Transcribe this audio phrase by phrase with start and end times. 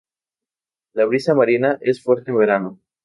[0.93, 2.79] La brisa marina es fuerte en verano.